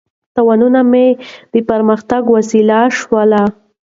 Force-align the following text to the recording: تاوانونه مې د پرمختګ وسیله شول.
تاوانونه 0.35 0.79
مې 0.91 1.07
د 1.53 1.55
پرمختګ 1.69 2.21
وسیله 2.35 2.79
شول. 2.97 3.31